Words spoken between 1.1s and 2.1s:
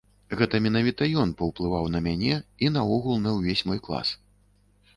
ён паўплываў на